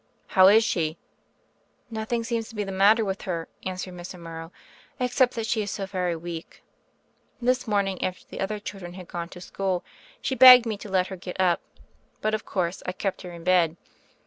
"How 0.29 0.47
is 0.47 0.63
she?" 0.63 0.97
"Nothing 1.91 2.23
seems 2.23 2.49
to 2.49 2.55
be 2.55 2.63
the 2.63 2.71
matter 2.71 3.05
with 3.05 3.21
her," 3.29 3.47
answered 3.67 3.93
Mrs. 3.93 4.19
Morrow, 4.19 4.51
"except 4.99 5.35
that 5.35 5.45
she 5.45 5.61
is 5.61 5.69
so 5.69 5.85
very 5.85 6.15
weak. 6.15 6.63
This 7.39 7.67
morning, 7.67 8.03
after 8.03 8.25
the 8.25 8.39
other 8.41 8.57
chil 8.57 8.79
dren 8.79 8.93
had 8.93 9.07
gone 9.07 9.29
to 9.29 9.39
school, 9.39 9.85
she 10.19 10.33
begged 10.33 10.65
me 10.65 10.75
to 10.77 10.89
let 10.89 11.05
her 11.09 11.15
get 11.17 11.39
up; 11.39 11.61
but, 12.19 12.33
of 12.33 12.45
course, 12.45 12.81
I 12.87 12.93
kept 12.93 13.21
her 13.21 13.31
in 13.31 13.43
bed. 13.43 13.77